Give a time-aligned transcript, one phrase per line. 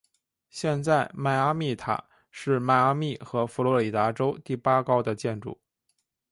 [0.49, 5.59] 现在迈阿密塔是迈阿密和佛罗里达州第八高的建筑。